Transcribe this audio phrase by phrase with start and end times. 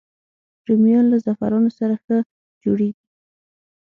[0.67, 2.17] رومیان له زعفرانو سره ښه
[2.63, 3.03] جوړېږي